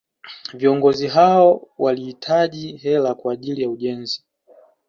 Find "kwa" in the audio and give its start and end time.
3.15-3.33